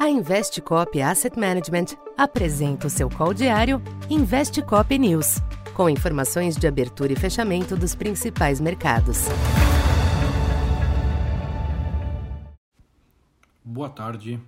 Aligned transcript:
A 0.00 0.08
Investcop 0.08 0.98
Asset 1.02 1.38
Management 1.38 1.94
apresenta 2.16 2.86
o 2.86 2.90
seu 2.90 3.10
call 3.10 3.34
diário 3.34 3.82
Investcop 4.08 4.98
News, 4.98 5.42
com 5.74 5.90
informações 5.90 6.56
de 6.56 6.66
abertura 6.66 7.12
e 7.12 7.16
fechamento 7.16 7.76
dos 7.76 7.94
principais 7.94 8.62
mercados. 8.62 9.26
Boa 13.62 13.90
tarde. 13.90 14.40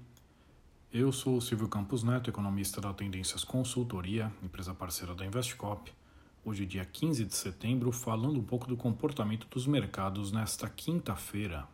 Eu 0.91 1.13
sou 1.13 1.37
o 1.37 1.41
Silvio 1.43 1.69
Campos 1.69 2.03
Neto, 2.03 2.31
economista 2.31 2.81
da 2.81 2.95
Tendências 2.95 3.45
Consultoria, 3.45 4.33
empresa 4.43 4.73
parceira 4.73 5.15
da 5.15 5.27
Investcop. 5.27 5.93
Hoje, 6.43 6.65
dia 6.65 6.87
15 6.87 7.27
de 7.27 7.35
setembro, 7.35 7.93
falando 7.93 8.41
um 8.41 8.43
pouco 8.43 8.67
do 8.67 8.77
comportamento 8.79 9.47
dos 9.51 9.67
mercados 9.67 10.33
nesta 10.33 10.67
quinta-feira, 10.71 11.69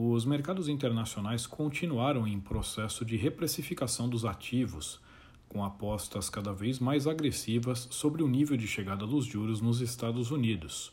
os 0.00 0.24
mercados 0.24 0.68
internacionais 0.68 1.44
continuaram 1.44 2.24
em 2.24 2.38
processo 2.38 3.04
de 3.04 3.16
reprecificação 3.16 4.08
dos 4.08 4.24
ativos, 4.24 5.00
com 5.48 5.64
apostas 5.64 6.30
cada 6.30 6.52
vez 6.52 6.78
mais 6.78 7.08
agressivas 7.08 7.88
sobre 7.90 8.22
o 8.22 8.28
nível 8.28 8.56
de 8.56 8.68
chegada 8.68 9.04
dos 9.04 9.24
juros 9.24 9.60
nos 9.60 9.80
Estados 9.80 10.30
Unidos. 10.30 10.92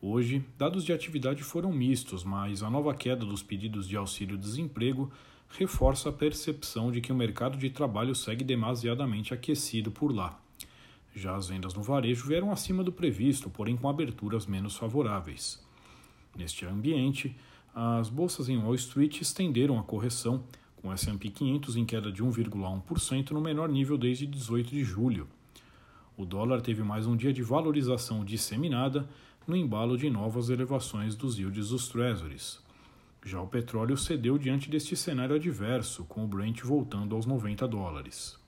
Hoje, 0.00 0.44
dados 0.56 0.84
de 0.84 0.92
atividade 0.92 1.42
foram 1.42 1.72
mistos, 1.72 2.22
mas 2.22 2.62
a 2.62 2.70
nova 2.70 2.94
queda 2.94 3.26
dos 3.26 3.42
pedidos 3.42 3.88
de 3.88 3.96
auxílio-desemprego 3.96 5.10
reforça 5.48 6.08
a 6.10 6.12
percepção 6.12 6.92
de 6.92 7.00
que 7.00 7.10
o 7.10 7.16
mercado 7.16 7.58
de 7.58 7.68
trabalho 7.68 8.14
segue 8.14 8.44
demasiadamente 8.44 9.34
aquecido 9.34 9.90
por 9.90 10.14
lá. 10.14 10.38
Já 11.16 11.34
as 11.34 11.48
vendas 11.48 11.74
no 11.74 11.82
varejo 11.82 12.28
vieram 12.28 12.52
acima 12.52 12.84
do 12.84 12.92
previsto, 12.92 13.50
porém 13.50 13.76
com 13.76 13.88
aberturas 13.88 14.46
menos 14.46 14.76
favoráveis. 14.76 15.60
Neste 16.36 16.64
ambiente, 16.64 17.36
as 17.74 18.08
bolsas 18.08 18.48
em 18.48 18.56
Wall 18.56 18.76
Street 18.76 19.20
estenderam 19.20 19.78
a 19.78 19.82
correção, 19.82 20.44
com 20.76 20.88
o 20.88 20.92
S&P 20.92 21.28
500 21.28 21.76
em 21.76 21.84
queda 21.84 22.12
de 22.12 22.22
1,1% 22.22 23.32
no 23.32 23.40
menor 23.40 23.68
nível 23.68 23.98
desde 23.98 24.26
18 24.26 24.70
de 24.70 24.84
julho. 24.84 25.26
O 26.16 26.24
dólar 26.24 26.60
teve 26.60 26.84
mais 26.84 27.06
um 27.06 27.16
dia 27.16 27.32
de 27.32 27.42
valorização 27.42 28.24
disseminada 28.24 29.08
no 29.44 29.56
embalo 29.56 29.98
de 29.98 30.08
novas 30.08 30.50
elevações 30.50 31.16
dos 31.16 31.36
yields 31.36 31.70
dos 31.70 31.88
treasuries. 31.88 32.60
Já 33.24 33.40
o 33.40 33.48
petróleo 33.48 33.96
cedeu 33.96 34.38
diante 34.38 34.70
deste 34.70 34.94
cenário 34.94 35.34
adverso, 35.34 36.04
com 36.04 36.24
o 36.24 36.28
Brent 36.28 36.62
voltando 36.62 37.16
aos 37.16 37.26
90 37.26 37.66
dólares. 37.66 38.38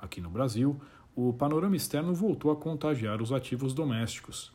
Aqui 0.00 0.20
no 0.20 0.30
Brasil, 0.30 0.80
o 1.14 1.32
panorama 1.32 1.76
externo 1.76 2.12
voltou 2.12 2.50
a 2.50 2.56
contagiar 2.56 3.22
os 3.22 3.30
ativos 3.30 3.72
domésticos. 3.72 4.50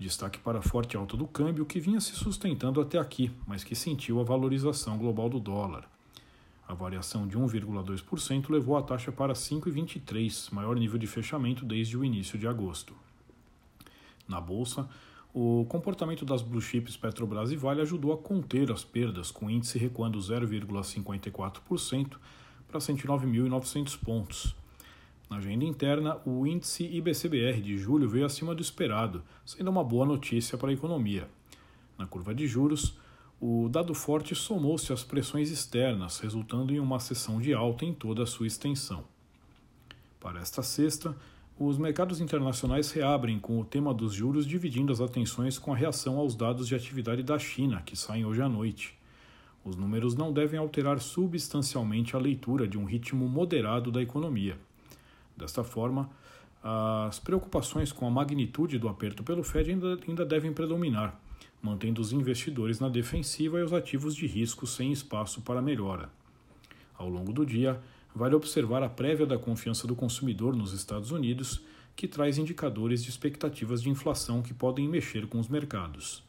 Destaque 0.00 0.38
para 0.38 0.60
a 0.60 0.62
forte 0.62 0.96
alta 0.96 1.14
do 1.14 1.26
câmbio 1.26 1.66
que 1.66 1.78
vinha 1.78 2.00
se 2.00 2.12
sustentando 2.12 2.80
até 2.80 2.96
aqui, 2.96 3.30
mas 3.46 3.62
que 3.62 3.74
sentiu 3.74 4.18
a 4.18 4.24
valorização 4.24 4.96
global 4.96 5.28
do 5.28 5.38
dólar. 5.38 5.86
A 6.66 6.72
variação 6.72 7.28
de 7.28 7.36
1,2% 7.36 8.48
levou 8.48 8.78
a 8.78 8.82
taxa 8.82 9.12
para 9.12 9.34
5,23, 9.34 10.54
maior 10.54 10.74
nível 10.76 10.96
de 10.96 11.06
fechamento 11.06 11.66
desde 11.66 11.98
o 11.98 12.04
início 12.04 12.38
de 12.38 12.46
agosto. 12.46 12.94
Na 14.26 14.40
bolsa, 14.40 14.88
o 15.34 15.66
comportamento 15.68 16.24
das 16.24 16.40
blue 16.40 16.62
chips 16.62 16.96
Petrobras 16.96 17.52
e 17.52 17.56
Vale 17.56 17.82
ajudou 17.82 18.14
a 18.14 18.16
conter 18.16 18.72
as 18.72 18.82
perdas, 18.82 19.30
com 19.30 19.46
o 19.46 19.50
índice 19.50 19.78
recuando 19.78 20.18
0,54% 20.18 22.16
para 22.66 22.80
109.900 22.80 23.98
pontos. 23.98 24.59
Na 25.30 25.36
agenda 25.36 25.64
interna, 25.64 26.20
o 26.26 26.44
índice 26.44 26.84
IBCBR 26.84 27.62
de 27.62 27.78
julho 27.78 28.08
veio 28.08 28.26
acima 28.26 28.52
do 28.52 28.60
esperado, 28.60 29.22
sendo 29.46 29.70
uma 29.70 29.84
boa 29.84 30.04
notícia 30.04 30.58
para 30.58 30.70
a 30.70 30.72
economia. 30.72 31.28
Na 31.96 32.04
curva 32.04 32.34
de 32.34 32.48
juros, 32.48 32.98
o 33.40 33.68
dado 33.68 33.94
forte 33.94 34.34
somou-se 34.34 34.92
às 34.92 35.04
pressões 35.04 35.48
externas, 35.48 36.18
resultando 36.18 36.74
em 36.74 36.80
uma 36.80 36.98
sessão 36.98 37.40
de 37.40 37.54
alta 37.54 37.84
em 37.84 37.94
toda 37.94 38.24
a 38.24 38.26
sua 38.26 38.48
extensão. 38.48 39.04
Para 40.18 40.40
esta 40.40 40.64
sexta, 40.64 41.16
os 41.56 41.78
mercados 41.78 42.20
internacionais 42.20 42.90
reabrem 42.90 43.38
com 43.38 43.60
o 43.60 43.64
tema 43.64 43.94
dos 43.94 44.12
juros 44.12 44.44
dividindo 44.44 44.92
as 44.92 45.00
atenções 45.00 45.60
com 45.60 45.72
a 45.72 45.76
reação 45.76 46.18
aos 46.18 46.34
dados 46.34 46.66
de 46.66 46.74
atividade 46.74 47.22
da 47.22 47.38
China, 47.38 47.82
que 47.82 47.94
saem 47.94 48.24
hoje 48.24 48.42
à 48.42 48.48
noite. 48.48 48.98
Os 49.64 49.76
números 49.76 50.16
não 50.16 50.32
devem 50.32 50.58
alterar 50.58 50.98
substancialmente 51.00 52.16
a 52.16 52.18
leitura 52.18 52.66
de 52.66 52.76
um 52.76 52.84
ritmo 52.84 53.28
moderado 53.28 53.92
da 53.92 54.02
economia. 54.02 54.58
Desta 55.40 55.64
forma, 55.64 56.10
as 56.62 57.18
preocupações 57.18 57.90
com 57.90 58.06
a 58.06 58.10
magnitude 58.10 58.78
do 58.78 58.88
aperto 58.88 59.22
pelo 59.22 59.42
Fed 59.42 59.70
ainda, 59.70 59.98
ainda 60.06 60.26
devem 60.26 60.52
predominar, 60.52 61.18
mantendo 61.62 62.02
os 62.02 62.12
investidores 62.12 62.78
na 62.78 62.90
defensiva 62.90 63.58
e 63.58 63.62
os 63.62 63.72
ativos 63.72 64.14
de 64.14 64.26
risco 64.26 64.66
sem 64.66 64.92
espaço 64.92 65.40
para 65.40 65.62
melhora. 65.62 66.10
Ao 66.94 67.08
longo 67.08 67.32
do 67.32 67.46
dia, 67.46 67.80
vale 68.14 68.34
observar 68.34 68.82
a 68.82 68.88
prévia 68.90 69.24
da 69.24 69.38
confiança 69.38 69.86
do 69.86 69.96
consumidor 69.96 70.54
nos 70.54 70.74
Estados 70.74 71.10
Unidos, 71.10 71.62
que 71.96 72.06
traz 72.06 72.36
indicadores 72.36 73.02
de 73.02 73.08
expectativas 73.08 73.82
de 73.82 73.88
inflação 73.88 74.42
que 74.42 74.52
podem 74.52 74.86
mexer 74.86 75.26
com 75.26 75.38
os 75.38 75.48
mercados. 75.48 76.22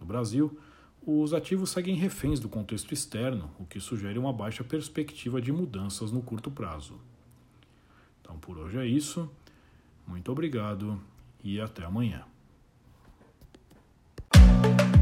No 0.00 0.06
Brasil, 0.06 0.56
os 1.04 1.34
ativos 1.34 1.70
seguem 1.70 1.96
reféns 1.96 2.38
do 2.38 2.48
contexto 2.48 2.94
externo, 2.94 3.50
o 3.58 3.64
que 3.64 3.80
sugere 3.80 4.20
uma 4.20 4.32
baixa 4.32 4.62
perspectiva 4.62 5.42
de 5.42 5.50
mudanças 5.50 6.12
no 6.12 6.22
curto 6.22 6.48
prazo. 6.48 7.00
Então 8.22 8.38
por 8.38 8.56
hoje 8.56 8.78
é 8.78 8.86
isso. 8.86 9.30
Muito 10.06 10.32
obrigado 10.32 10.98
e 11.44 11.60
até 11.60 11.84
amanhã. 11.84 12.24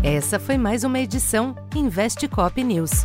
Essa 0.03 0.41
foi 0.41 0.57
mais 0.57 0.83
uma 0.83 0.99
edição 0.99 1.55
Investe 1.77 2.27
Cop 2.27 2.63
News. 2.65 3.05